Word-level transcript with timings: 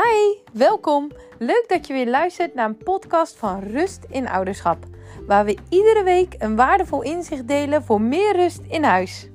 Hi, 0.00 0.36
welkom. 0.52 1.10
Leuk 1.38 1.64
dat 1.68 1.86
je 1.86 1.92
weer 1.92 2.08
luistert 2.08 2.54
naar 2.54 2.68
een 2.68 2.76
podcast 2.76 3.36
van 3.36 3.60
Rust 3.60 4.04
in 4.08 4.28
Ouderschap, 4.28 4.84
waar 5.26 5.44
we 5.44 5.58
iedere 5.68 6.02
week 6.02 6.34
een 6.38 6.56
waardevol 6.56 7.02
inzicht 7.02 7.48
delen 7.48 7.82
voor 7.82 8.00
meer 8.00 8.36
rust 8.36 8.60
in 8.68 8.82
huis. 8.82 9.28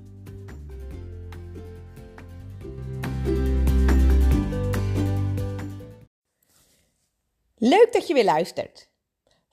Leuk 7.57 7.89
dat 7.91 8.07
je 8.07 8.13
weer 8.13 8.25
luistert. 8.25 8.89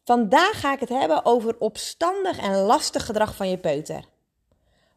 Vandaag 0.05 0.61
ga 0.61 0.73
ik 0.73 0.81
het 0.81 0.89
hebben 0.89 1.25
over 1.25 1.59
opstandig 1.59 2.39
en 2.39 2.57
lastig 2.57 3.07
gedrag 3.07 3.37
van 3.37 3.51
je 3.51 3.59
peuter. 3.59 4.05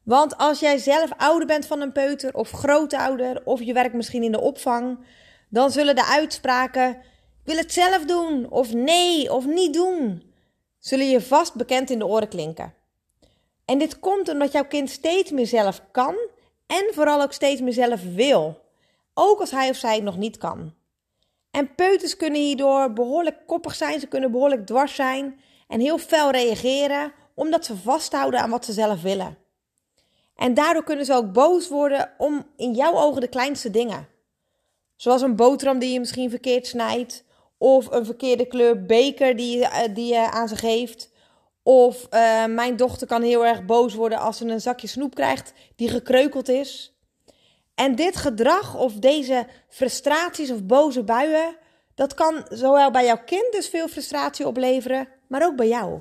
Want 0.04 0.38
als 0.38 0.60
jij 0.60 0.78
zelf 0.78 1.12
ouder 1.18 1.48
bent 1.48 1.66
van 1.66 1.82
een 1.82 1.92
peuter 1.92 2.34
of 2.34 2.52
grootouder 2.52 3.42
of 3.46 3.62
je 3.62 3.74
werkt 3.74 3.94
misschien 3.94 4.24
in 4.24 4.32
de 4.32 4.42
opvang, 4.42 4.98
dan 5.56 5.72
zullen 5.72 5.96
de 5.96 6.06
uitspraken 6.06 6.90
ik 6.90 7.52
wil 7.52 7.58
het 7.58 7.74
zelf 7.74 8.06
doen 8.06 8.50
of 8.50 8.74
nee 8.74 9.34
of 9.34 9.46
niet 9.46 9.74
doen, 9.74 10.34
zullen 10.80 11.10
je 11.10 11.22
vast 11.22 11.54
bekend 11.54 11.90
in 11.90 12.00
de 12.00 12.06
oren 12.06 12.28
klinken. 12.28 12.74
En 13.66 13.78
dit 13.78 14.00
komt 14.00 14.30
omdat 14.30 14.52
jouw 14.52 14.66
kind 14.66 14.90
steeds 14.90 15.32
meer 15.32 15.48
zelf 15.48 15.82
kan 15.92 16.16
en 16.68 16.90
vooral 16.94 17.22
ook 17.22 17.34
steeds 17.34 17.62
meer 17.62 17.74
zelf 17.74 18.02
wil, 18.14 18.62
ook 19.14 19.40
als 19.40 19.52
hij 19.52 19.70
of 19.70 19.76
zij 19.76 19.96
het 19.96 20.04
nog 20.04 20.18
niet 20.18 20.38
kan. 20.38 20.74
En 21.52 21.76
peuters 21.76 22.18
kunnen 22.18 22.42
hierdoor 22.42 22.94
behoorlijk 22.94 23.38
koppig 23.48 23.76
zijn, 23.76 24.00
ze 24.00 24.08
kunnen 24.08 24.32
behoorlijk 24.32 24.66
dwars 24.66 24.96
zijn 24.96 25.40
en 25.68 25.80
heel 25.80 25.98
fel 25.98 26.32
reageren 26.32 27.14
omdat 27.34 27.66
ze 27.66 27.78
vasthouden 27.78 28.40
aan 28.40 28.50
wat 28.50 28.66
ze 28.66 28.74
zelf 28.74 29.02
willen. 29.02 29.38
En 30.36 30.54
daardoor 30.54 30.84
kunnen 30.84 31.06
ze 31.06 31.14
ook 31.14 31.34
boos 31.34 31.70
worden 31.70 32.12
om 32.18 32.46
in 32.56 32.74
jouw 32.74 32.94
ogen 32.94 33.22
de 33.22 33.28
kleinste 33.28 33.72
dingen. 33.72 34.14
Zoals 34.96 35.22
een 35.22 35.36
boterham 35.36 35.80
die 35.80 35.94
je 35.94 36.00
misschien 36.00 36.30
verkeerd 36.30 36.68
snijdt. 36.68 37.24
Of 37.58 37.92
een 37.92 38.06
verkeerde 38.06 38.46
kleur 38.46 38.86
beker 38.86 39.36
die 39.36 39.58
je, 39.58 39.66
eh, 39.66 39.96
die 39.96 40.14
je 40.14 40.32
aan 40.32 40.48
ze 40.48 40.56
geeft. 40.56 41.14
Of 41.64 42.08
uh, 42.12 42.46
mijn 42.46 42.76
dochter 42.76 43.08
kan 43.08 43.22
heel 43.22 43.46
erg 43.46 43.66
boos 43.66 43.94
worden 43.94 44.20
als 44.20 44.38
ze 44.38 44.46
een 44.46 44.62
zakje 44.62 44.88
snoep 44.88 45.16
krijgt 45.16 45.54
die 45.76 45.90
gekreukeld 45.90 46.50
is. 46.50 47.00
En 47.76 47.96
dit 47.96 48.16
gedrag 48.16 48.78
of 48.78 48.94
deze 48.94 49.48
frustraties 49.70 50.52
of 50.52 50.64
boze 50.64 51.04
buien, 51.04 51.58
dat 51.96 52.14
kan 52.14 52.46
zowel 52.50 52.92
bij 52.92 53.06
jouw 53.06 53.24
kind 53.26 53.52
dus 53.52 53.68
veel 53.68 53.88
frustratie 53.88 54.48
opleveren, 54.48 55.08
maar 55.28 55.46
ook 55.46 55.56
bij 55.56 55.68
jou. 55.68 56.00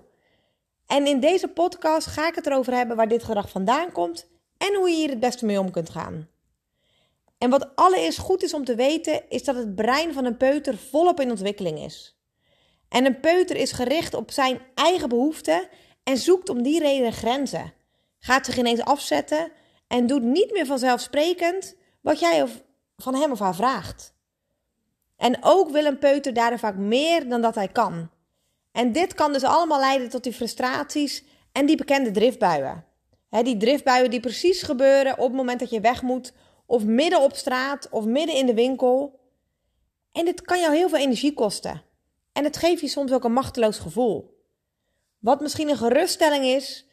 En 0.86 1.06
in 1.06 1.20
deze 1.20 1.48
podcast 1.48 2.06
ga 2.06 2.28
ik 2.28 2.34
het 2.34 2.46
erover 2.46 2.74
hebben 2.74 2.96
waar 2.96 3.08
dit 3.08 3.24
gedrag 3.24 3.50
vandaan 3.50 3.92
komt 3.92 4.26
en 4.58 4.74
hoe 4.74 4.88
je 4.88 4.96
hier 4.96 5.10
het 5.10 5.20
beste 5.20 5.46
mee 5.46 5.60
om 5.60 5.70
kunt 5.70 5.90
gaan. 5.90 6.28
En 7.38 7.50
wat 7.50 7.76
allereerst 7.76 8.18
goed 8.18 8.42
is 8.42 8.54
om 8.54 8.64
te 8.64 8.74
weten, 8.74 9.28
is 9.28 9.44
dat 9.44 9.56
het 9.56 9.74
brein 9.74 10.12
van 10.12 10.24
een 10.24 10.36
peuter 10.36 10.76
volop 10.78 11.20
in 11.20 11.30
ontwikkeling 11.30 11.78
is. 11.78 12.18
En 12.88 13.06
een 13.06 13.20
peuter 13.20 13.56
is 13.56 13.72
gericht 13.72 14.14
op 14.14 14.30
zijn 14.30 14.60
eigen 14.74 15.08
behoeften 15.08 15.68
en 16.02 16.18
zoekt 16.18 16.48
om 16.48 16.62
die 16.62 16.80
reden 16.80 17.12
grenzen. 17.12 17.72
Gaat 18.18 18.46
zich 18.46 18.56
ineens 18.58 18.80
afzetten 18.80 19.52
en 19.86 20.06
doet 20.06 20.22
niet 20.22 20.52
meer 20.52 20.66
vanzelfsprekend 20.66 21.74
wat 22.00 22.20
jij 22.20 22.46
van 22.96 23.14
hem 23.14 23.30
of 23.30 23.38
haar 23.38 23.54
vraagt. 23.54 24.14
En 25.16 25.38
ook 25.40 25.70
wil 25.70 25.84
een 25.84 25.98
peuter 25.98 26.34
daardoor 26.34 26.58
vaak 26.58 26.76
meer 26.76 27.28
dan 27.28 27.42
dat 27.42 27.54
hij 27.54 27.68
kan. 27.68 28.10
En 28.72 28.92
dit 28.92 29.14
kan 29.14 29.32
dus 29.32 29.44
allemaal 29.44 29.80
leiden 29.80 30.08
tot 30.08 30.22
die 30.22 30.32
frustraties 30.32 31.24
en 31.52 31.66
die 31.66 31.76
bekende 31.76 32.10
driftbuien. 32.10 32.84
die 33.28 33.56
driftbuien 33.56 34.10
die 34.10 34.20
precies 34.20 34.62
gebeuren 34.62 35.18
op 35.18 35.26
het 35.26 35.36
moment 35.36 35.60
dat 35.60 35.70
je 35.70 35.80
weg 35.80 36.02
moet, 36.02 36.32
of 36.66 36.84
midden 36.84 37.20
op 37.20 37.36
straat, 37.36 37.88
of 37.90 38.04
midden 38.04 38.36
in 38.36 38.46
de 38.46 38.54
winkel. 38.54 39.20
En 40.12 40.24
dit 40.24 40.42
kan 40.42 40.60
jou 40.60 40.74
heel 40.74 40.88
veel 40.88 40.98
energie 40.98 41.32
kosten. 41.32 41.82
En 42.32 42.44
het 42.44 42.56
geeft 42.56 42.80
je 42.80 42.88
soms 42.88 43.12
ook 43.12 43.24
een 43.24 43.32
machteloos 43.32 43.78
gevoel. 43.78 44.42
Wat 45.18 45.40
misschien 45.40 45.68
een 45.68 45.76
geruststelling 45.76 46.44
is, 46.44 46.86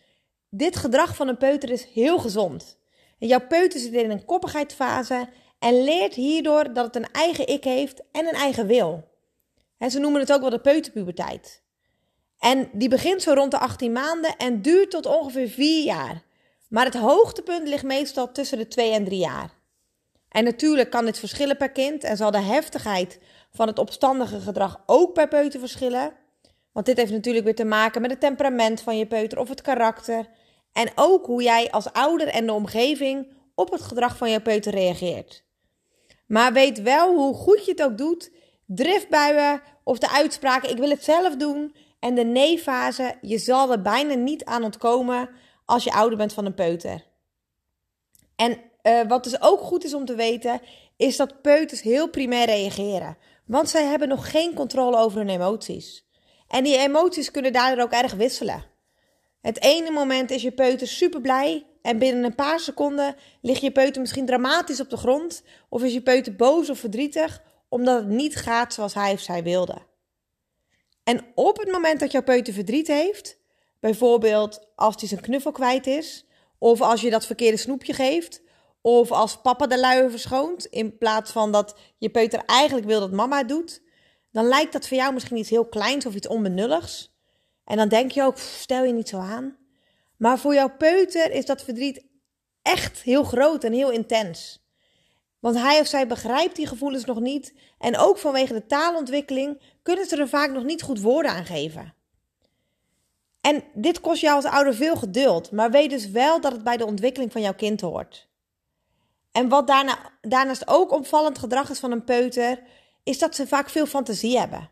dit 0.50 0.76
gedrag 0.76 1.16
van 1.16 1.28
een 1.28 1.38
peuter 1.38 1.70
is 1.70 1.86
heel 1.86 2.20
gezond. 2.20 2.78
En 3.20 3.28
jouw 3.28 3.48
peuter 3.48 3.80
zit 3.80 3.94
in 3.94 4.12
een 4.12 4.26
koppigheidsfase 4.26 5.30
en 5.60 5.84
leert 5.84 6.14
hierdoor 6.14 6.74
dat 6.74 6.86
het 6.86 6.96
een 6.96 7.12
eigen 7.12 7.48
ik 7.48 7.64
heeft 7.64 8.02
en 8.12 8.28
een 8.28 8.34
eigen 8.34 8.68
wil. 8.68 9.10
En 9.78 9.92
ze 9.92 10.00
noemen 10.00 10.22
het 10.22 10.34
ook 10.34 10.42
wel 10.42 10.50
de 10.50 10.60
peuterpuberteit. 10.60 11.64
En 12.40 12.70
die 12.74 12.90
begint 12.90 13.22
zo 13.22 13.34
rond 13.34 13.52
de 13.52 13.60
18 13.60 13.92
maanden 13.92 14.38
en 14.38 14.62
duurt 14.62 14.92
tot 14.92 15.06
ongeveer 15.06 15.50
4 15.50 15.84
jaar. 15.84 16.24
Maar 16.70 16.86
het 16.86 16.96
hoogtepunt 16.96 17.68
ligt 17.68 17.84
meestal 17.84 18.32
tussen 18.32 18.58
de 18.58 18.68
2 18.68 18.92
en 18.92 19.06
3 19.06 19.20
jaar. 19.20 19.61
En 20.32 20.44
natuurlijk 20.44 20.90
kan 20.90 21.06
dit 21.06 21.20
verschillen 21.20 21.58
per 21.58 21.72
kind 21.72 22.04
en 22.04 22.18
zal 22.18 22.32
de 22.32 22.42
heftigheid 22.42 23.20
van 23.52 23.68
het 23.68 23.80
opstandige 23.80 24.40
gedrag 24.40 24.84
ook 24.86 25.14
per 25.14 25.28
peuter 25.28 25.60
verschillen. 25.60 26.14
Want 26.72 26.86
dit 26.86 26.98
heeft 26.98 27.12
natuurlijk 27.12 27.46
weer 27.46 27.56
te 27.56 27.66
maken 27.66 28.02
met 28.02 28.12
het 28.12 28.20
temperament 28.20 28.82
van 28.82 28.98
je 28.98 29.08
peuter 29.08 29.40
of 29.40 29.50
het 29.50 29.62
karakter. 29.62 30.30
En 30.74 30.92
ook 30.96 31.26
hoe 31.26 31.44
jij 31.44 31.72
als 31.72 31.94
ouder 31.94 32.28
en 32.28 32.46
de 32.46 32.54
omgeving 32.54 33.34
op 33.56 33.72
het 33.72 33.82
gedrag 33.82 34.18
van 34.18 34.30
je 34.30 34.42
peuter 34.42 34.72
reageert. 34.72 35.44
Maar 36.28 36.54
weet 36.54 36.82
wel 36.82 37.16
hoe 37.16 37.34
goed 37.34 37.66
je 37.66 37.72
het 37.72 37.84
ook 37.84 37.98
doet, 37.98 38.32
driftbuien 38.66 39.62
of 39.84 40.00
de 40.00 40.10
uitspraken 40.10 40.70
ik 40.70 40.78
wil 40.78 40.90
het 40.90 41.04
zelf 41.04 41.36
doen 41.36 41.76
en 42.00 42.16
de 42.16 42.24
nee-fase, 42.24 43.16
je 43.22 43.38
zal 43.38 43.72
er 43.72 43.82
bijna 43.82 44.14
niet 44.14 44.46
aan 44.46 44.64
ontkomen 44.64 45.30
als 45.66 45.84
je 45.84 45.92
ouder 45.92 46.18
bent 46.18 46.34
van 46.34 46.46
een 46.46 46.54
peuter. 46.54 47.04
En 48.36 48.71
uh, 48.84 49.02
wat 49.08 49.24
dus 49.24 49.42
ook 49.42 49.60
goed 49.60 49.84
is 49.84 49.94
om 49.94 50.06
te 50.06 50.16
weten, 50.16 50.62
is 50.98 51.18
dat 51.18 51.42
peuters 51.42 51.82
heel 51.82 52.10
primair 52.10 52.46
reageren. 52.46 53.18
Want 53.46 53.70
zij 53.70 53.84
hebben 53.84 54.08
nog 54.08 54.32
geen 54.32 54.54
controle 54.54 54.98
over 54.98 55.18
hun 55.18 55.30
emoties. 55.30 56.06
En 56.48 56.64
die 56.64 56.78
emoties 56.78 57.32
kunnen 57.32 57.54
daardoor 57.54 57.84
ook 57.84 57.92
erg 57.92 58.14
wisselen. 58.14 58.66
Het 59.42 59.64
ene 59.64 59.92
moment 59.92 60.32
is 60.32 60.42
je 60.42 60.52
peuter 60.52 60.88
super 60.88 61.22
blij 61.22 61.66
en 61.82 61.98
binnen 61.98 62.24
een 62.24 62.36
paar 62.36 62.60
seconden 62.60 63.16
ligt 63.42 63.62
je 63.62 63.72
peuter 63.72 64.02
misschien 64.02 64.26
dramatisch 64.26 64.80
op 64.80 64.90
de 64.90 64.98
grond 64.98 65.44
of 65.70 65.84
is 65.84 65.94
je 65.94 66.02
peuter 66.02 66.36
boos 66.36 66.70
of 66.70 66.80
verdrietig 66.80 67.42
omdat 67.70 67.98
het 67.98 68.08
niet 68.08 68.36
gaat 68.36 68.74
zoals 68.74 68.94
hij 68.94 69.12
of 69.14 69.20
zij 69.20 69.44
wilde. 69.44 69.78
En 71.04 71.26
op 71.36 71.58
het 71.58 71.72
moment 71.72 72.00
dat 72.00 72.12
jouw 72.12 72.24
peuter 72.24 72.54
verdriet 72.54 72.88
heeft, 72.88 73.38
bijvoorbeeld 73.80 74.68
als 74.76 74.96
hij 75.00 75.08
zijn 75.08 75.22
knuffel 75.22 75.52
kwijt 75.52 75.88
is, 75.88 76.26
of 76.58 76.82
als 76.82 77.02
je 77.02 77.10
dat 77.10 77.26
verkeerde 77.26 77.58
snoepje 77.58 77.94
geeft, 77.94 78.42
of 78.82 79.12
als 79.12 79.42
papa 79.42 79.68
de 79.68 79.80
luier 79.80 80.10
verschoont, 80.10 80.66
in 80.66 80.98
plaats 80.98 81.32
van 81.32 81.52
dat 81.52 81.76
je 81.98 82.10
peuter 82.10 82.44
eigenlijk 82.46 82.88
wil 82.88 83.00
dat 83.00 83.12
mama 83.12 83.44
doet, 83.44 83.82
dan 84.32 84.46
lijkt 84.46 84.74
dat 84.74 84.88
voor 84.88 84.98
jou 84.98 85.14
misschien 85.14 85.38
iets 85.38 85.50
heel 85.50 85.66
kleins 85.66 86.06
of 86.06 86.16
iets 86.16 86.28
onbenulligs. 86.28 87.16
En 87.66 87.78
dan 87.78 87.90
denk 87.90 88.12
je 88.12 88.24
ook, 88.24 88.38
stel 88.38 88.84
je 88.84 88.94
niet 88.94 89.10
zo 89.10 89.18
aan. 89.18 89.58
Maar 90.18 90.40
voor 90.40 90.54
jouw 90.54 90.76
peuter 90.78 91.32
is 91.32 91.46
dat 91.46 91.64
verdriet 91.64 92.06
echt 92.62 93.02
heel 93.02 93.24
groot 93.24 93.64
en 93.64 93.74
heel 93.74 93.92
intens. 93.92 94.66
Want 95.40 95.56
hij 95.56 95.80
of 95.80 95.88
zij 95.88 96.08
begrijpt 96.08 96.56
die 96.56 96.68
gevoelens 96.68 97.06
nog 97.06 97.20
niet 97.20 97.54
en 97.78 97.98
ook 97.98 98.18
vanwege 98.18 98.54
de 98.54 98.66
taalontwikkeling 98.66 99.62
kunnen 99.82 100.06
ze 100.06 100.18
er 100.18 100.30
vaak 100.30 100.52
nog 100.52 100.64
niet 100.64 100.82
goed 100.82 101.02
woorden 101.02 101.32
aan 101.32 101.46
geven. 101.46 101.94
En 103.42 103.64
dit 103.74 104.00
kost 104.00 104.22
jou 104.22 104.36
als 104.36 104.46
ouder 104.46 104.76
veel 104.76 104.96
geduld, 104.96 105.52
maar 105.52 105.72
weet 105.72 105.90
dus 105.90 106.10
wel 106.10 106.42
dat 106.42 106.52
het 106.52 106.64
bij 106.64 106.78
de 106.78 106.86
ontwikkeling 106.86 107.32
van 107.32 107.42
jouw 107.42 107.54
kind 107.54 107.82
hoort. 107.82 108.30
En 109.32 109.50
wat 109.50 109.68
daarna, 109.68 109.98
daarnaast 110.22 110.68
ook 110.68 110.92
opvallend 110.92 111.38
gedrag 111.38 111.70
is 111.70 111.80
van 111.80 111.92
een 111.92 112.04
peuter, 112.04 112.60
is 113.04 113.20
dat 113.20 113.36
ze 113.36 113.48
vaak 113.48 113.70
veel 113.70 113.86
fantasie 113.86 114.40
hebben. 114.40 114.70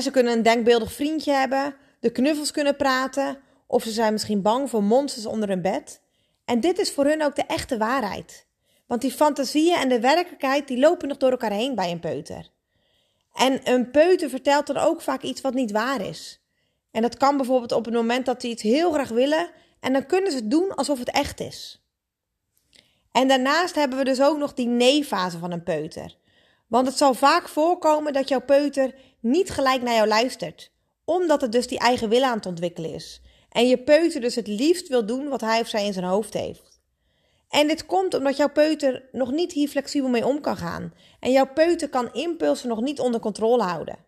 ze 0.00 0.10
kunnen 0.10 0.32
een 0.32 0.42
denkbeeldig 0.42 0.92
vriendje 0.92 1.32
hebben, 1.32 1.76
de 2.00 2.10
knuffels 2.10 2.50
kunnen 2.50 2.76
praten, 2.76 3.38
of 3.66 3.82
ze 3.82 3.90
zijn 3.90 4.12
misschien 4.12 4.42
bang 4.42 4.70
voor 4.70 4.82
monsters 4.82 5.26
onder 5.26 5.48
hun 5.48 5.62
bed. 5.62 6.00
En 6.44 6.60
dit 6.60 6.78
is 6.78 6.92
voor 6.92 7.04
hun 7.04 7.22
ook 7.22 7.36
de 7.36 7.46
echte 7.46 7.78
waarheid. 7.78 8.46
Want 8.86 9.00
die 9.00 9.12
fantasieën 9.12 9.76
en 9.76 9.88
de 9.88 10.00
werkelijkheid 10.00 10.68
die 10.68 10.78
lopen 10.78 11.08
nog 11.08 11.16
door 11.16 11.30
elkaar 11.30 11.52
heen 11.52 11.74
bij 11.74 11.90
een 11.90 12.00
peuter. 12.00 12.50
En 13.32 13.60
een 13.72 13.90
peuter 13.90 14.28
vertelt 14.28 14.66
dan 14.66 14.76
ook 14.76 15.00
vaak 15.00 15.22
iets 15.22 15.40
wat 15.40 15.54
niet 15.54 15.70
waar 15.70 16.00
is. 16.00 16.40
En 16.90 17.02
dat 17.02 17.16
kan 17.16 17.36
bijvoorbeeld 17.36 17.72
op 17.72 17.84
het 17.84 17.94
moment 17.94 18.26
dat 18.26 18.40
ze 18.40 18.48
iets 18.48 18.62
heel 18.62 18.92
graag 18.92 19.08
willen 19.08 19.50
en 19.80 19.92
dan 19.92 20.06
kunnen 20.06 20.32
ze 20.32 20.48
doen 20.48 20.74
alsof 20.74 20.98
het 20.98 21.10
echt 21.10 21.40
is. 21.40 21.83
En 23.14 23.28
daarnaast 23.28 23.74
hebben 23.74 23.98
we 23.98 24.04
dus 24.04 24.22
ook 24.22 24.38
nog 24.38 24.54
die 24.54 24.66
nee-fase 24.66 25.38
van 25.38 25.52
een 25.52 25.62
peuter. 25.62 26.16
Want 26.66 26.86
het 26.86 26.96
zal 26.96 27.14
vaak 27.14 27.48
voorkomen 27.48 28.12
dat 28.12 28.28
jouw 28.28 28.40
peuter 28.40 28.94
niet 29.20 29.50
gelijk 29.50 29.82
naar 29.82 29.94
jou 29.94 30.08
luistert, 30.08 30.70
omdat 31.04 31.40
het 31.40 31.52
dus 31.52 31.66
die 31.66 31.78
eigen 31.78 32.08
wil 32.08 32.22
aan 32.22 32.36
het 32.36 32.46
ontwikkelen 32.46 32.94
is. 32.94 33.20
En 33.48 33.68
je 33.68 33.78
peuter 33.78 34.20
dus 34.20 34.34
het 34.34 34.46
liefst 34.46 34.88
wil 34.88 35.06
doen 35.06 35.28
wat 35.28 35.40
hij 35.40 35.60
of 35.60 35.68
zij 35.68 35.86
in 35.86 35.92
zijn 35.92 36.04
hoofd 36.04 36.34
heeft. 36.34 36.80
En 37.48 37.66
dit 37.66 37.86
komt 37.86 38.14
omdat 38.14 38.36
jouw 38.36 38.50
peuter 38.50 39.08
nog 39.12 39.30
niet 39.30 39.52
hier 39.52 39.68
flexibel 39.68 40.08
mee 40.08 40.26
om 40.26 40.40
kan 40.40 40.56
gaan. 40.56 40.94
En 41.20 41.32
jouw 41.32 41.52
peuter 41.52 41.88
kan 41.88 42.12
impulsen 42.12 42.68
nog 42.68 42.80
niet 42.80 43.00
onder 43.00 43.20
controle 43.20 43.62
houden. 43.62 43.98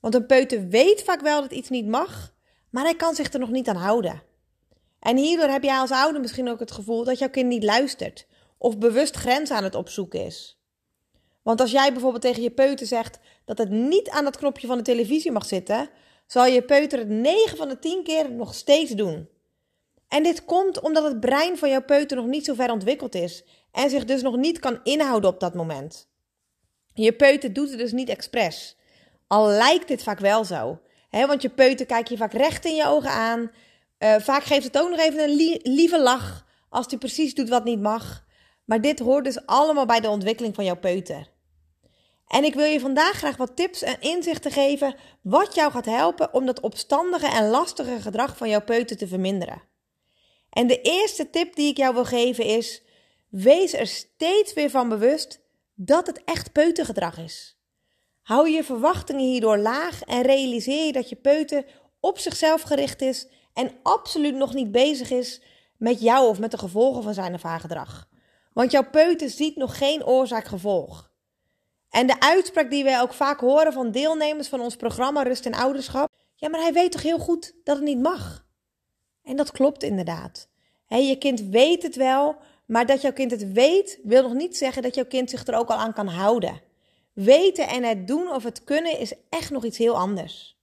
Want 0.00 0.14
een 0.14 0.26
peuter 0.26 0.68
weet 0.68 1.02
vaak 1.02 1.20
wel 1.20 1.40
dat 1.40 1.52
iets 1.52 1.68
niet 1.68 1.86
mag, 1.86 2.34
maar 2.70 2.84
hij 2.84 2.96
kan 2.96 3.14
zich 3.14 3.32
er 3.32 3.40
nog 3.40 3.50
niet 3.50 3.68
aan 3.68 3.76
houden. 3.76 4.22
En 5.00 5.16
hierdoor 5.16 5.48
heb 5.48 5.62
jij 5.62 5.78
als 5.78 5.90
ouder 5.90 6.20
misschien 6.20 6.48
ook 6.48 6.60
het 6.60 6.70
gevoel 6.70 7.04
dat 7.04 7.18
jouw 7.18 7.30
kind 7.30 7.48
niet 7.48 7.64
luistert 7.64 8.26
of 8.58 8.78
bewust 8.78 9.16
grenzen 9.16 9.56
aan 9.56 9.64
het 9.64 9.74
opzoeken 9.74 10.24
is. 10.24 10.60
Want 11.42 11.60
als 11.60 11.70
jij 11.70 11.92
bijvoorbeeld 11.92 12.22
tegen 12.22 12.42
je 12.42 12.50
peuter 12.50 12.86
zegt 12.86 13.18
dat 13.44 13.58
het 13.58 13.70
niet 13.70 14.08
aan 14.08 14.24
het 14.24 14.36
knopje 14.36 14.66
van 14.66 14.76
de 14.76 14.82
televisie 14.82 15.32
mag 15.32 15.46
zitten, 15.46 15.88
zal 16.26 16.46
je 16.46 16.62
peuter 16.62 16.98
het 16.98 17.08
9 17.08 17.56
van 17.56 17.68
de 17.68 17.78
10 17.78 18.02
keer 18.02 18.32
nog 18.32 18.54
steeds 18.54 18.90
doen. 18.90 19.28
En 20.08 20.22
dit 20.22 20.44
komt 20.44 20.80
omdat 20.80 21.04
het 21.04 21.20
brein 21.20 21.58
van 21.58 21.68
jouw 21.68 21.82
peuter 21.82 22.16
nog 22.16 22.26
niet 22.26 22.44
zo 22.44 22.54
ver 22.54 22.70
ontwikkeld 22.70 23.14
is 23.14 23.44
en 23.72 23.90
zich 23.90 24.04
dus 24.04 24.22
nog 24.22 24.36
niet 24.36 24.58
kan 24.58 24.80
inhouden 24.82 25.30
op 25.30 25.40
dat 25.40 25.54
moment. 25.54 26.08
Je 26.94 27.12
peuter 27.12 27.52
doet 27.52 27.68
het 27.68 27.78
dus 27.78 27.92
niet 27.92 28.08
expres. 28.08 28.76
Al 29.26 29.48
lijkt 29.48 29.88
dit 29.88 30.02
vaak 30.02 30.18
wel 30.18 30.44
zo. 30.44 30.80
Hè? 31.08 31.26
Want 31.26 31.42
je 31.42 31.48
peuter 31.48 31.86
kijkt 31.86 32.08
je 32.08 32.16
vaak 32.16 32.32
recht 32.32 32.64
in 32.64 32.74
je 32.74 32.86
ogen 32.86 33.10
aan. 33.10 33.50
Uh, 33.98 34.16
vaak 34.18 34.44
geeft 34.44 34.64
het 34.64 34.78
ook 34.78 34.90
nog 34.90 34.98
even 34.98 35.22
een 35.22 35.60
lieve 35.62 36.00
lach 36.00 36.46
als 36.68 36.86
hij 36.88 36.98
precies 36.98 37.34
doet 37.34 37.48
wat 37.48 37.64
niet 37.64 37.80
mag. 37.80 38.24
Maar 38.64 38.80
dit 38.80 38.98
hoort 38.98 39.24
dus 39.24 39.46
allemaal 39.46 39.86
bij 39.86 40.00
de 40.00 40.08
ontwikkeling 40.08 40.54
van 40.54 40.64
jouw 40.64 40.78
peuter. 40.78 41.34
En 42.26 42.44
ik 42.44 42.54
wil 42.54 42.64
je 42.64 42.80
vandaag 42.80 43.16
graag 43.16 43.36
wat 43.36 43.56
tips 43.56 43.82
en 43.82 44.00
inzichten 44.00 44.50
geven 44.50 44.94
wat 45.22 45.54
jou 45.54 45.72
gaat 45.72 45.84
helpen 45.84 46.34
om 46.34 46.46
dat 46.46 46.60
opstandige 46.60 47.26
en 47.26 47.48
lastige 47.48 48.00
gedrag 48.00 48.36
van 48.36 48.48
jouw 48.48 48.62
peuter 48.62 48.96
te 48.96 49.08
verminderen. 49.08 49.62
En 50.50 50.66
de 50.66 50.80
eerste 50.80 51.30
tip 51.30 51.54
die 51.54 51.70
ik 51.70 51.76
jou 51.76 51.94
wil 51.94 52.04
geven 52.04 52.44
is: 52.44 52.82
wees 53.28 53.72
er 53.72 53.86
steeds 53.86 54.52
weer 54.52 54.70
van 54.70 54.88
bewust 54.88 55.40
dat 55.74 56.06
het 56.06 56.24
echt 56.24 56.52
peutergedrag 56.52 57.18
is. 57.18 57.58
Hou 58.22 58.50
je 58.50 58.64
verwachtingen 58.64 59.24
hierdoor 59.24 59.58
laag 59.58 60.02
en 60.02 60.22
realiseer 60.22 60.86
je 60.86 60.92
dat 60.92 61.08
je 61.08 61.16
peuter 61.16 61.64
op 62.00 62.18
zichzelf 62.18 62.62
gericht 62.62 63.02
is 63.02 63.28
en 63.56 63.70
absoluut 63.82 64.34
nog 64.34 64.54
niet 64.54 64.72
bezig 64.72 65.10
is 65.10 65.40
met 65.76 66.00
jou 66.00 66.28
of 66.28 66.38
met 66.38 66.50
de 66.50 66.58
gevolgen 66.58 67.02
van 67.02 67.14
zijn 67.14 67.34
of 67.34 67.42
haar 67.42 67.60
gedrag. 67.60 68.08
Want 68.52 68.70
jouw 68.70 68.90
peuter 68.90 69.30
ziet 69.30 69.56
nog 69.56 69.78
geen 69.78 70.04
oorzaak-gevolg. 70.04 71.10
En 71.90 72.06
de 72.06 72.20
uitspraak 72.20 72.70
die 72.70 72.84
wij 72.84 73.00
ook 73.00 73.12
vaak 73.12 73.40
horen 73.40 73.72
van 73.72 73.90
deelnemers 73.90 74.48
van 74.48 74.60
ons 74.60 74.76
programma 74.76 75.22
Rust 75.22 75.46
en 75.46 75.54
Ouderschap: 75.54 76.10
ja, 76.34 76.48
maar 76.48 76.60
hij 76.60 76.72
weet 76.72 76.92
toch 76.92 77.02
heel 77.02 77.18
goed 77.18 77.54
dat 77.64 77.76
het 77.76 77.84
niet 77.84 78.00
mag? 78.00 78.46
En 79.22 79.36
dat 79.36 79.50
klopt 79.50 79.82
inderdaad. 79.82 80.48
je 80.88 81.16
kind 81.18 81.40
weet 81.40 81.82
het 81.82 81.96
wel, 81.96 82.36
maar 82.66 82.86
dat 82.86 83.02
jouw 83.02 83.12
kind 83.12 83.30
het 83.30 83.52
weet, 83.52 84.00
wil 84.02 84.22
nog 84.22 84.34
niet 84.34 84.56
zeggen 84.56 84.82
dat 84.82 84.94
jouw 84.94 85.06
kind 85.06 85.30
zich 85.30 85.46
er 85.46 85.54
ook 85.54 85.70
al 85.70 85.76
aan 85.76 85.92
kan 85.92 86.08
houden. 86.08 86.60
Weten 87.12 87.68
en 87.68 87.82
het 87.82 88.06
doen 88.06 88.30
of 88.30 88.44
het 88.44 88.64
kunnen 88.64 88.98
is 88.98 89.12
echt 89.28 89.50
nog 89.50 89.64
iets 89.64 89.78
heel 89.78 89.96
anders. 89.98 90.56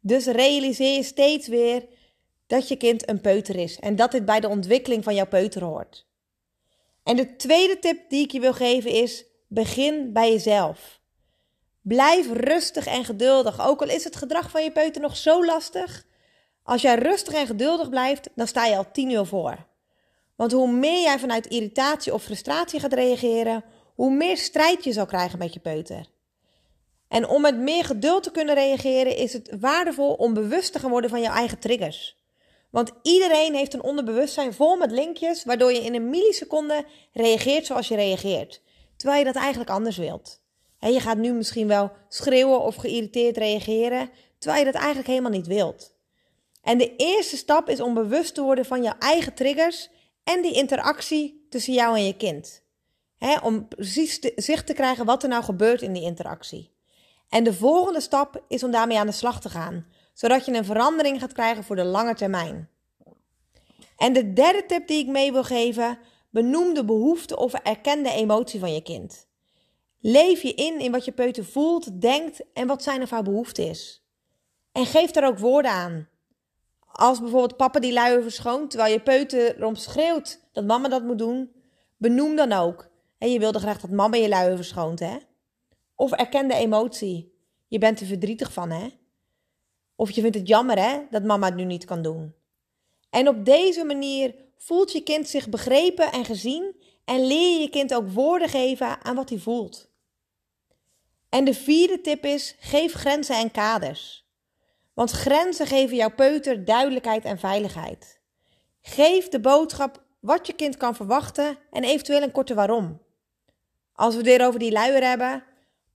Dus 0.00 0.26
realiseer 0.26 0.96
je 0.96 1.02
steeds 1.02 1.48
weer 1.48 1.96
dat 2.48 2.68
je 2.68 2.76
kind 2.76 3.08
een 3.08 3.20
peuter 3.20 3.56
is 3.56 3.78
en 3.78 3.96
dat 3.96 4.10
dit 4.10 4.24
bij 4.24 4.40
de 4.40 4.48
ontwikkeling 4.48 5.04
van 5.04 5.14
jouw 5.14 5.26
peuter 5.26 5.64
hoort. 5.64 6.06
En 7.02 7.16
de 7.16 7.36
tweede 7.36 7.78
tip 7.78 7.98
die 8.08 8.24
ik 8.24 8.32
je 8.32 8.40
wil 8.40 8.52
geven 8.52 8.90
is: 8.90 9.24
begin 9.46 10.12
bij 10.12 10.30
jezelf. 10.30 11.00
Blijf 11.82 12.32
rustig 12.32 12.86
en 12.86 13.04
geduldig, 13.04 13.66
ook 13.68 13.82
al 13.82 13.88
is 13.88 14.04
het 14.04 14.16
gedrag 14.16 14.50
van 14.50 14.62
je 14.62 14.72
peuter 14.72 15.00
nog 15.00 15.16
zo 15.16 15.44
lastig. 15.44 16.06
Als 16.62 16.82
jij 16.82 16.94
rustig 16.98 17.34
en 17.34 17.46
geduldig 17.46 17.88
blijft, 17.88 18.30
dan 18.34 18.46
sta 18.46 18.64
je 18.64 18.76
al 18.76 18.90
10 18.92 19.26
voor. 19.26 19.66
Want 20.36 20.52
hoe 20.52 20.72
meer 20.72 21.00
jij 21.00 21.18
vanuit 21.18 21.46
irritatie 21.46 22.14
of 22.14 22.22
frustratie 22.22 22.80
gaat 22.80 22.92
reageren, 22.92 23.64
hoe 23.94 24.10
meer 24.10 24.36
strijd 24.36 24.84
je 24.84 24.92
zal 24.92 25.06
krijgen 25.06 25.38
met 25.38 25.52
je 25.52 25.60
peuter. 25.60 26.06
En 27.08 27.28
om 27.28 27.42
met 27.42 27.56
meer 27.56 27.84
geduld 27.84 28.22
te 28.22 28.30
kunnen 28.30 28.54
reageren, 28.54 29.16
is 29.16 29.32
het 29.32 29.56
waardevol 29.60 30.14
om 30.14 30.34
bewust 30.34 30.72
te 30.72 30.78
gaan 30.78 30.90
worden 30.90 31.10
van 31.10 31.20
jouw 31.20 31.34
eigen 31.34 31.58
triggers. 31.58 32.17
Want 32.78 32.92
iedereen 33.02 33.54
heeft 33.54 33.74
een 33.74 33.82
onderbewustzijn 33.82 34.54
vol 34.54 34.76
met 34.76 34.90
linkjes, 34.90 35.44
waardoor 35.44 35.72
je 35.72 35.84
in 35.84 35.94
een 35.94 36.10
milliseconde 36.10 36.84
reageert 37.12 37.66
zoals 37.66 37.88
je 37.88 37.94
reageert. 37.94 38.62
Terwijl 38.96 39.18
je 39.18 39.32
dat 39.32 39.42
eigenlijk 39.42 39.70
anders 39.70 39.96
wilt. 39.96 40.40
En 40.78 40.92
je 40.92 41.00
gaat 41.00 41.16
nu 41.16 41.32
misschien 41.32 41.66
wel 41.66 41.92
schreeuwen 42.08 42.60
of 42.60 42.74
geïrriteerd 42.74 43.36
reageren, 43.36 44.10
terwijl 44.38 44.64
je 44.64 44.70
dat 44.70 44.80
eigenlijk 44.80 45.08
helemaal 45.08 45.30
niet 45.30 45.46
wilt. 45.46 45.94
En 46.62 46.78
de 46.78 46.96
eerste 46.96 47.36
stap 47.36 47.68
is 47.68 47.80
om 47.80 47.94
bewust 47.94 48.34
te 48.34 48.42
worden 48.42 48.64
van 48.64 48.82
jouw 48.82 48.96
eigen 48.98 49.34
triggers 49.34 49.88
en 50.24 50.42
die 50.42 50.52
interactie 50.52 51.46
tussen 51.50 51.74
jou 51.74 51.96
en 51.96 52.04
je 52.04 52.16
kind. 52.16 52.62
om 53.42 53.68
precies 53.68 54.18
zicht 54.36 54.66
te 54.66 54.72
krijgen 54.72 55.04
wat 55.04 55.22
er 55.22 55.28
nou 55.28 55.44
gebeurt 55.44 55.82
in 55.82 55.92
die 55.92 56.02
interactie. 56.02 56.70
En 57.28 57.44
de 57.44 57.54
volgende 57.54 58.00
stap 58.00 58.42
is 58.48 58.62
om 58.62 58.70
daarmee 58.70 58.98
aan 58.98 59.06
de 59.06 59.12
slag 59.12 59.40
te 59.40 59.48
gaan 59.48 59.86
zodat 60.18 60.44
je 60.44 60.52
een 60.52 60.64
verandering 60.64 61.20
gaat 61.20 61.32
krijgen 61.32 61.64
voor 61.64 61.76
de 61.76 61.84
lange 61.84 62.14
termijn. 62.14 62.68
En 63.96 64.12
de 64.12 64.32
derde 64.32 64.66
tip 64.66 64.88
die 64.88 64.98
ik 64.98 65.06
mee 65.06 65.32
wil 65.32 65.44
geven, 65.44 65.98
benoem 66.30 66.74
de 66.74 66.84
behoefte 66.84 67.36
of 67.36 67.52
erken 67.54 68.02
de 68.02 68.10
emotie 68.10 68.60
van 68.60 68.72
je 68.74 68.82
kind. 68.82 69.28
Leef 70.00 70.42
je 70.42 70.54
in 70.54 70.80
in 70.80 70.92
wat 70.92 71.04
je 71.04 71.12
peuter 71.12 71.44
voelt, 71.44 72.00
denkt 72.00 72.52
en 72.52 72.66
wat 72.66 72.82
zijn 72.82 73.02
of 73.02 73.10
haar 73.10 73.22
behoefte 73.22 73.62
is. 73.62 74.04
En 74.72 74.86
geef 74.86 75.10
daar 75.10 75.26
ook 75.26 75.38
woorden 75.38 75.70
aan. 75.70 76.08
Als 76.92 77.20
bijvoorbeeld 77.20 77.56
papa 77.56 77.80
die 77.80 77.92
luier 77.92 78.22
verschoont, 78.22 78.70
terwijl 78.70 78.92
je 78.92 79.00
peuter 79.00 79.56
erom 79.56 79.74
schreeuwt 79.74 80.40
dat 80.52 80.64
mama 80.64 80.88
dat 80.88 81.02
moet 81.02 81.18
doen, 81.18 81.52
benoem 81.96 82.36
dan 82.36 82.52
ook. 82.52 82.88
En 83.18 83.32
je 83.32 83.38
wilde 83.38 83.58
graag 83.58 83.80
dat 83.80 83.90
mama 83.90 84.16
je 84.16 84.28
luier 84.28 84.56
verschoont, 84.56 84.98
hè? 84.98 85.16
Of 85.94 86.12
erken 86.12 86.48
de 86.48 86.54
emotie. 86.54 87.32
Je 87.68 87.78
bent 87.78 88.00
er 88.00 88.06
verdrietig 88.06 88.52
van, 88.52 88.70
hè? 88.70 88.88
Of 90.00 90.10
je 90.10 90.20
vindt 90.20 90.36
het 90.36 90.48
jammer 90.48 90.78
hè, 90.78 91.00
dat 91.10 91.22
mama 91.22 91.46
het 91.46 91.54
nu 91.54 91.64
niet 91.64 91.84
kan 91.84 92.02
doen. 92.02 92.34
En 93.10 93.28
op 93.28 93.44
deze 93.44 93.84
manier 93.84 94.34
voelt 94.56 94.92
je 94.92 95.02
kind 95.02 95.28
zich 95.28 95.48
begrepen 95.48 96.12
en 96.12 96.24
gezien 96.24 96.76
en 97.04 97.26
leer 97.26 97.60
je 97.60 97.70
kind 97.70 97.94
ook 97.94 98.10
woorden 98.10 98.48
geven 98.48 99.04
aan 99.04 99.14
wat 99.14 99.28
hij 99.28 99.38
voelt. 99.38 99.90
En 101.28 101.44
de 101.44 101.54
vierde 101.54 102.00
tip 102.00 102.24
is: 102.24 102.56
geef 102.60 102.92
grenzen 102.92 103.36
en 103.36 103.50
kaders. 103.50 104.26
Want 104.94 105.10
grenzen 105.10 105.66
geven 105.66 105.96
jouw 105.96 106.14
peuter 106.14 106.64
duidelijkheid 106.64 107.24
en 107.24 107.38
veiligheid. 107.38 108.20
Geef 108.80 109.28
de 109.28 109.40
boodschap 109.40 110.02
wat 110.20 110.46
je 110.46 110.52
kind 110.52 110.76
kan 110.76 110.94
verwachten 110.94 111.58
en 111.70 111.84
eventueel 111.84 112.22
een 112.22 112.32
korte 112.32 112.54
waarom. 112.54 113.02
Als 113.92 114.14
we 114.14 114.20
het 114.20 114.28
weer 114.28 114.46
over 114.46 114.58
die 114.58 114.72
luier 114.72 115.02
hebben, 115.08 115.44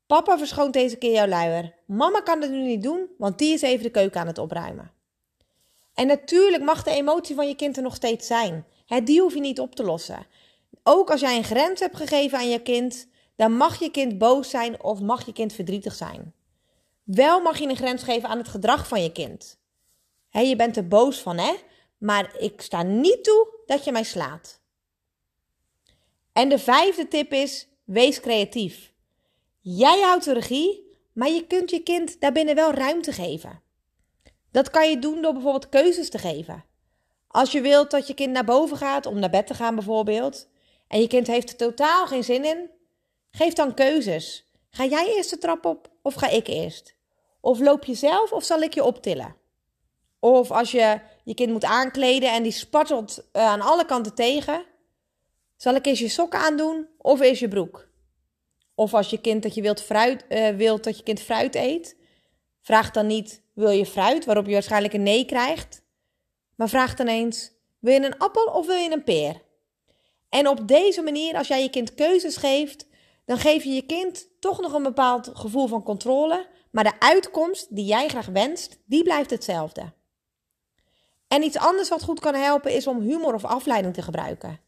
Papa 0.08 0.38
verschoont 0.38 0.74
deze 0.74 0.98
keer 0.98 1.12
jouw 1.12 1.28
luier. 1.28 1.74
Mama 1.86 2.22
kan 2.22 2.42
het 2.42 2.52
nu 2.52 2.62
niet 2.62 2.84
doen, 2.84 3.08
want 3.18 3.38
die 3.38 3.54
is 3.54 3.62
even 3.62 3.84
de 3.84 3.90
keuken 3.90 4.20
aan 4.20 4.28
het 4.28 4.38
opruimen. 4.38 4.92
En 5.94 6.08
natuurlijk 6.08 6.64
mag 6.64 6.84
de 6.84 6.92
emotie 6.92 7.36
van 7.36 7.48
je 7.48 7.56
kind 7.56 7.78
er 7.78 7.84
nog 7.84 7.96
steeds 7.96 8.28
zijn. 8.28 8.66
die 9.04 9.22
hoef 9.22 9.34
je 9.34 9.40
niet 9.40 9.60
op 9.60 9.76
te 9.76 9.84
lossen. 9.84 10.28
Ook 10.84 11.12
als 11.12 11.22
jij 11.22 11.38
een 11.38 11.44
grens 11.44 11.80
hebt 11.80 11.98
gegeven 11.98 12.38
aan 12.38 12.50
je 12.50 12.62
kind, 12.62 13.08
dan 13.36 13.58
mag 13.58 13.80
je 13.80 13.92
kind 13.92 14.18
boos 14.18 14.50
zijn 14.50 14.84
of 14.84 15.00
mag 15.00 15.26
je 15.26 15.34
kind 15.34 15.54
verdrietig 15.54 15.94
zijn. 15.96 16.34
Wel 17.04 17.42
mag 17.42 17.58
je 17.60 17.68
een 17.68 17.76
grens 17.76 18.04
geven 18.04 18.30
aan 18.30 18.38
het 18.38 18.48
gedrag 18.48 18.88
van 18.88 19.04
je 19.04 19.12
kind. 19.12 19.60
je 20.30 20.56
bent 20.56 20.78
er 20.78 20.88
boos 20.88 21.20
van, 21.20 21.38
hè? 21.38 21.54
Maar 21.98 22.36
ik 22.40 22.62
sta 22.62 22.84
niet 22.84 23.24
toe 23.24 23.48
dat 23.66 23.84
je 23.84 23.92
mij 23.92 24.04
slaat. 24.04 24.62
En 26.34 26.50
de 26.50 26.60
vijfde 26.60 27.08
tip 27.08 27.32
is: 27.32 27.68
wees 27.84 28.20
creatief. 28.20 28.93
Jij 29.66 30.02
houdt 30.02 30.26
de 30.26 30.34
regie, 30.34 30.98
maar 31.14 31.30
je 31.30 31.48
kunt 31.48 31.70
je 31.70 31.84
kind 31.84 32.20
daarbinnen 32.20 32.56
wel 32.56 32.72
ruimte 32.72 33.12
geven. 33.12 33.62
Dat 34.52 34.70
kan 34.70 34.90
je 34.90 35.00
doen 35.00 35.22
door 35.22 35.34
bijvoorbeeld 35.34 35.70
keuzes 35.70 36.10
te 36.10 36.18
geven. 36.18 36.66
Als 37.28 37.52
je 37.52 37.62
wilt 37.62 37.92
dat 37.92 38.08
je 38.08 38.14
kind 38.14 38.32
naar 38.32 38.44
boven 38.44 38.78
gaat 38.78 39.06
om 39.06 39.20
naar 39.20 39.30
bed 39.30 39.48
te 39.48 39.54
gaan 39.54 39.76
bijvoorbeeld, 39.76 40.48
en 40.88 41.00
je 41.00 41.08
kind 41.08 41.28
heeft 41.28 41.50
er 41.50 41.56
totaal 41.56 42.08
geen 42.08 42.24
zin 42.24 42.46
in, 42.46 42.70
geef 43.32 43.54
dan 43.54 43.74
keuzes. 43.74 44.50
Ga 44.70 44.86
jij 44.86 45.14
eerst 45.16 45.30
de 45.30 45.38
trap 45.38 45.66
op 45.66 45.92
of 46.02 46.14
ga 46.14 46.30
ik 46.30 46.48
eerst? 46.48 46.96
Of 47.42 47.60
loop 47.60 47.86
je 47.86 47.94
zelf 47.94 48.32
of 48.32 48.44
zal 48.44 48.62
ik 48.62 48.74
je 48.74 48.84
optillen? 48.84 49.36
Of 50.20 50.52
als 50.52 50.72
je 50.72 51.00
je 51.24 51.34
kind 51.34 51.52
moet 51.52 51.66
aankleden 51.66 52.32
en 52.32 52.44
die 52.44 52.52
spartelt 52.52 53.18
uh, 53.34 53.46
aan 53.46 53.62
alle 53.62 53.86
kanten 53.86 54.14
tegen, 54.16 54.66
zal 55.56 55.76
ik 55.76 55.86
eerst 55.86 56.02
je 56.02 56.10
sokken 56.10 56.40
aandoen 56.40 56.88
of 56.98 57.20
eerst 57.20 57.40
je 57.40 57.48
broek? 57.48 57.92
Of 58.76 58.94
als 58.94 59.10
je 59.10 59.22
kind 59.22 59.44
dat 59.44 59.56
je 59.56 59.62
wilt, 59.62 59.82
fruit, 59.82 60.26
uh, 60.30 60.50
wilt 60.50 60.84
dat 60.84 60.98
je 60.98 61.04
kind 61.04 61.20
fruit 61.20 61.56
eet, 61.56 61.96
vraag 62.62 62.92
dan 62.92 63.08
niet: 63.08 63.42
wil 63.54 63.70
je 63.70 63.86
fruit? 63.86 64.26
Waarop 64.26 64.46
je 64.46 64.54
waarschijnlijk 64.54 64.94
een 64.94 65.04
nee 65.04 65.26
krijgt. 65.26 65.84
Maar 66.56 66.70
vraag 66.70 66.96
dan 66.96 67.08
eens: 67.08 67.52
wil 67.80 67.94
je 67.94 68.06
een 68.06 68.18
appel 68.18 68.46
of 68.46 68.66
wil 68.66 68.76
je 68.76 68.92
een 68.92 69.04
peer? 69.04 69.42
En 70.30 70.48
op 70.48 70.68
deze 70.68 71.02
manier, 71.02 71.38
als 71.38 71.48
jij 71.48 71.62
je 71.62 71.70
kind 71.70 71.94
keuzes 71.94 72.38
geeft, 72.38 72.88
dan 73.26 73.38
geef 73.38 73.64
je 73.64 73.74
je 73.74 73.86
kind 73.86 74.28
toch 74.40 74.62
nog 74.62 74.74
een 74.74 74.84
bepaald 74.84 75.30
gevoel 75.34 75.68
van 75.68 75.84
controle, 75.84 76.48
maar 76.72 76.84
de 76.84 77.00
uitkomst 77.00 77.76
die 77.76 77.86
jij 77.86 78.08
graag 78.08 78.26
wenst, 78.26 78.80
die 78.86 79.04
blijft 79.04 79.30
hetzelfde. 79.30 79.94
En 81.28 81.44
iets 81.44 81.58
anders 81.58 81.90
wat 81.90 82.04
goed 82.04 82.20
kan 82.20 82.36
helpen 82.36 82.72
is 82.72 82.88
om 82.88 83.02
humor 83.02 83.34
of 83.34 83.46
afleiding 83.46 83.94
te 83.94 84.02
gebruiken. 84.02 84.60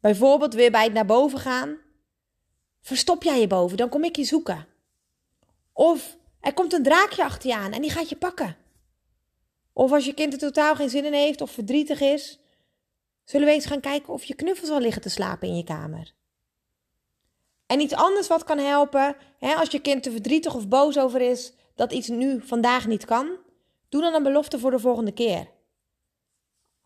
Bijvoorbeeld 0.00 0.54
weer 0.54 0.70
bij 0.70 0.84
het 0.84 0.92
naar 0.92 1.06
boven 1.06 1.38
gaan 1.38 1.78
Verstop 2.80 3.22
jij 3.22 3.40
je 3.40 3.46
boven, 3.46 3.76
dan 3.76 3.88
kom 3.88 4.04
ik 4.04 4.16
je 4.16 4.24
zoeken. 4.24 4.66
Of 5.72 6.16
er 6.40 6.54
komt 6.54 6.72
een 6.72 6.82
draakje 6.82 7.24
achter 7.24 7.48
je 7.48 7.56
aan 7.56 7.72
en 7.72 7.82
die 7.82 7.90
gaat 7.90 8.08
je 8.08 8.16
pakken. 8.16 8.56
Of 9.72 9.92
als 9.92 10.04
je 10.04 10.14
kind 10.14 10.32
er 10.32 10.38
totaal 10.38 10.74
geen 10.74 10.90
zin 10.90 11.04
in 11.04 11.12
heeft 11.12 11.40
of 11.40 11.50
verdrietig 11.50 12.00
is, 12.00 12.38
zullen 13.24 13.46
we 13.46 13.52
eens 13.52 13.66
gaan 13.66 13.80
kijken 13.80 14.12
of 14.12 14.24
je 14.24 14.34
knuffels 14.34 14.70
al 14.70 14.80
liggen 14.80 15.02
te 15.02 15.08
slapen 15.08 15.48
in 15.48 15.56
je 15.56 15.64
kamer. 15.64 16.12
En 17.66 17.80
iets 17.80 17.94
anders 17.94 18.26
wat 18.26 18.44
kan 18.44 18.58
helpen, 18.58 19.16
hè, 19.38 19.54
als 19.54 19.70
je 19.70 19.80
kind 19.80 20.06
er 20.06 20.12
verdrietig 20.12 20.54
of 20.54 20.68
boos 20.68 20.98
over 20.98 21.20
is 21.20 21.52
dat 21.74 21.92
iets 21.92 22.08
nu 22.08 22.40
vandaag 22.42 22.86
niet 22.86 23.04
kan, 23.04 23.36
doe 23.88 24.00
dan 24.02 24.14
een 24.14 24.22
belofte 24.22 24.58
voor 24.58 24.70
de 24.70 24.78
volgende 24.78 25.12
keer. 25.12 25.48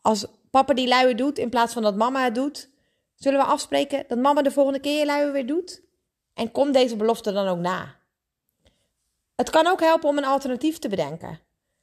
Als 0.01 0.27
papa 0.51 0.75
die 0.75 0.89
luier 0.89 1.17
doet 1.17 1.39
in 1.39 1.51
plaats 1.51 1.73
van 1.73 1.83
dat 1.83 1.97
mama 1.97 2.25
het 2.25 2.35
doet, 2.35 2.69
zullen 3.15 3.39
we 3.39 3.45
afspreken 3.45 4.05
dat 4.09 4.19
mama 4.19 4.43
de 4.43 4.51
volgende 4.51 4.81
keer 4.81 4.99
je 4.99 5.07
luier 5.07 5.33
weer 5.33 5.47
doet? 5.47 5.83
En 6.35 6.51
kom 6.51 6.73
deze 6.73 6.97
belofte 6.97 7.33
dan 7.33 7.49
ook 7.49 7.59
na. 7.59 7.97
Het 9.35 9.51
kan 9.51 9.67
ook 9.67 9.81
helpen 9.81 10.09
om 10.09 10.19
een 10.19 10.25
alternatief 10.25 10.79
te 10.79 10.89
bedenken. 10.89 11.41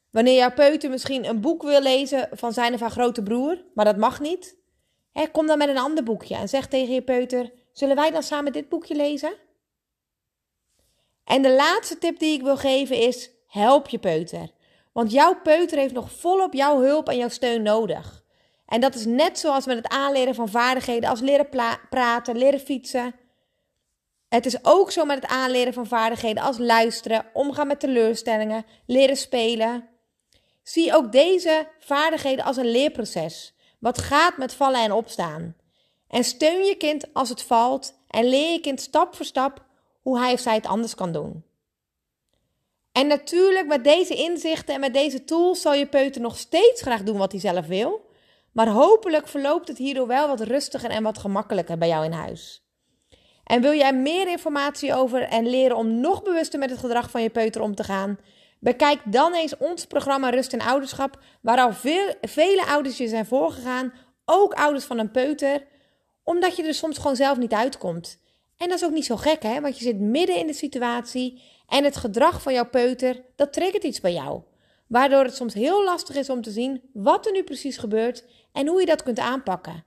Wanneer 0.10 0.36
jouw 0.36 0.54
peuter 0.54 0.90
misschien 0.90 1.26
een 1.26 1.42
boek 1.42 1.64
wil 1.64 1.82
lezen 1.82 2.30
van 2.32 2.54
zijn 2.54 2.74
of 2.74 2.80
haar 2.80 2.92
grote 2.92 3.24
broer, 3.24 3.64
maar 3.74 3.86
dat 3.86 3.98
mag 3.98 4.20
niet, 4.20 4.60
kom 5.32 5.48
dan 5.48 5.58
met 5.58 5.70
een 5.70 5.78
ander 5.78 6.04
boekje 6.04 6.36
en 6.36 6.50
zeg 6.50 6.68
tegen 6.68 6.94
je 6.94 7.02
peuter: 7.02 7.52
Zullen 7.74 7.96
wij 7.96 8.12
dan 8.12 8.24
samen 8.24 8.52
dit 8.52 8.70
boekje 8.70 8.96
lezen? 8.96 9.34
En 11.24 11.42
de 11.42 11.54
laatste 11.54 11.98
tip 11.98 12.20
die 12.20 12.34
ik 12.34 12.42
wil 12.42 12.58
geven 12.58 12.96
is: 12.96 13.30
help 13.48 13.90
je 13.90 14.00
peuter. 14.00 14.50
Want 14.92 15.12
jouw 15.12 15.42
peuter 15.42 15.78
heeft 15.78 15.94
nog 15.94 16.12
volop 16.12 16.54
jouw 16.54 16.82
hulp 16.82 17.10
en 17.10 17.18
jouw 17.18 17.30
steun 17.30 17.62
nodig. 17.62 18.24
En 18.66 18.82
dat 18.82 18.96
is 18.96 19.06
net 19.06 19.40
zoals 19.40 19.66
met 19.66 19.78
het 19.78 19.88
aanleren 19.88 20.36
van 20.36 20.50
vaardigheden 20.50 21.10
als 21.10 21.20
leren 21.20 21.50
praten, 21.90 22.38
leren 22.38 22.60
fietsen. 22.60 23.16
Het 24.34 24.46
is 24.46 24.58
ook 24.62 24.92
zo 24.92 25.06
met 25.06 25.22
het 25.22 25.32
aanleren 25.32 25.74
van 25.74 25.88
vaardigheden 25.88 26.44
als 26.44 26.58
luisteren, 26.58 27.26
omgaan 27.34 27.68
met 27.68 27.80
teleurstellingen, 27.80 28.66
leren 28.86 29.18
spelen. 29.18 29.90
Zie 30.64 30.96
ook 30.96 31.12
deze 31.12 31.68
vaardigheden 31.80 32.46
als 32.46 32.58
een 32.58 32.72
leerproces, 32.72 33.54
wat 33.80 33.98
gaat 33.98 34.38
met 34.38 34.54
vallen 34.54 34.84
en 34.84 34.92
opstaan. 34.92 35.56
En 36.08 36.24
steun 36.24 36.66
je 36.66 36.76
kind 36.76 37.14
als 37.14 37.30
het 37.30 37.42
valt 37.42 37.94
en 38.08 38.26
leer 38.26 38.52
je 38.52 38.60
kind 38.60 38.82
stap 38.82 39.16
voor 39.16 39.26
stap 39.26 39.66
hoe 40.02 40.20
hij 40.20 40.34
of 40.34 40.40
zij 40.40 40.56
het 40.56 40.68
anders 40.68 40.96
kan 40.96 41.12
doen. 41.12 41.44
En 42.92 43.08
natuurlijk 43.08 43.68
met 43.68 43.84
deze 43.84 44.16
inzichten 44.16 44.74
en 44.74 44.80
met 44.80 44.94
deze 44.94 45.24
tools 45.24 45.62
zal 45.62 45.74
je 45.74 45.88
peuter 45.88 46.22
nog 46.22 46.38
steeds 46.38 46.82
graag 46.82 47.04
doen 47.04 47.18
wat 47.18 47.32
hij 47.32 47.42
zelf 47.42 47.66
wil. 47.66 48.10
Maar 48.52 48.68
hopelijk 48.68 49.28
verloopt 49.28 49.68
het 49.68 49.78
hierdoor 49.78 50.08
wel 50.08 50.28
wat 50.28 50.42
rustiger 50.42 50.90
en 50.90 51.04
wat 51.04 51.18
gemakkelijker 51.18 51.78
bij 51.78 51.88
jou 51.88 52.06
in 52.06 52.12
huis. 52.12 52.62
En 53.52 53.62
wil 53.62 53.74
jij 53.74 53.94
meer 53.94 54.28
informatie 54.28 54.94
over 54.94 55.22
en 55.22 55.50
leren 55.50 55.78
om 55.78 56.00
nog 56.00 56.24
bewuster 56.24 56.60
met 56.60 56.70
het 56.70 56.80
gedrag 56.80 57.10
van 57.10 57.22
je 57.22 57.30
peuter 57.30 57.62
om 57.62 57.76
te 57.76 57.84
gaan? 57.84 58.20
Bekijk 58.60 59.00
dan 59.06 59.34
eens 59.34 59.58
ons 59.58 59.86
programma 59.86 60.30
Rust 60.30 60.54
en 60.54 60.62
Ouderschap, 60.62 61.20
waar 61.42 61.60
al 61.60 61.74
veel, 61.74 62.14
vele 62.22 62.66
ouders 62.66 62.98
je 62.98 63.08
zijn 63.08 63.26
voorgegaan, 63.26 63.94
ook 64.26 64.54
ouders 64.54 64.86
van 64.86 65.00
een 65.00 65.12
peuter, 65.12 65.64
omdat 66.24 66.56
je 66.56 66.64
er 66.64 66.74
soms 66.74 66.98
gewoon 66.98 67.16
zelf 67.16 67.38
niet 67.38 67.54
uitkomt. 67.54 68.22
En 68.58 68.68
dat 68.68 68.78
is 68.78 68.86
ook 68.86 68.94
niet 68.94 69.06
zo 69.06 69.16
gek, 69.16 69.44
hè? 69.44 69.62
Want 69.62 69.78
je 69.78 69.84
zit 69.84 70.00
midden 70.00 70.36
in 70.36 70.48
de 70.48 70.54
situatie 70.54 71.42
en 71.68 71.84
het 71.84 71.98
gedrag 71.98 72.42
van 72.42 72.54
jouw 72.54 72.70
peuter, 72.70 73.24
dat 73.36 73.54
triggert 73.54 73.84
iets 73.84 74.00
bij 74.00 74.14
jou. 74.14 74.42
Waardoor 74.88 75.24
het 75.24 75.36
soms 75.36 75.54
heel 75.54 75.84
lastig 75.84 76.16
is 76.16 76.30
om 76.30 76.42
te 76.42 76.52
zien 76.52 76.82
wat 76.94 77.26
er 77.26 77.32
nu 77.32 77.44
precies 77.44 77.78
gebeurt 77.78 78.26
en 78.52 78.68
hoe 78.68 78.80
je 78.80 78.86
dat 78.86 79.04
kunt 79.04 79.20
aanpakken. 79.20 79.84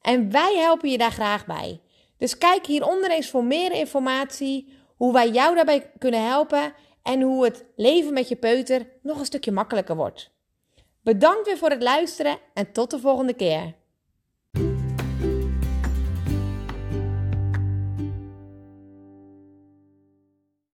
En 0.00 0.30
wij 0.30 0.56
helpen 0.56 0.90
je 0.90 0.98
daar 0.98 1.12
graag 1.12 1.46
bij. 1.46 1.81
Dus 2.22 2.38
kijk 2.38 2.66
hieronder 2.66 3.10
eens 3.10 3.30
voor 3.30 3.44
meer 3.44 3.72
informatie 3.72 4.68
hoe 4.96 5.12
wij 5.12 5.30
jou 5.30 5.54
daarbij 5.54 5.90
kunnen 5.98 6.26
helpen 6.26 6.74
en 7.02 7.20
hoe 7.20 7.44
het 7.44 7.64
leven 7.76 8.12
met 8.12 8.28
je 8.28 8.36
peuter 8.36 8.86
nog 9.02 9.18
een 9.18 9.24
stukje 9.24 9.52
makkelijker 9.52 9.96
wordt. 9.96 10.30
Bedankt 11.02 11.46
weer 11.46 11.58
voor 11.58 11.70
het 11.70 11.82
luisteren 11.82 12.38
en 12.54 12.72
tot 12.72 12.90
de 12.90 12.98
volgende 12.98 13.34
keer. 13.34 13.74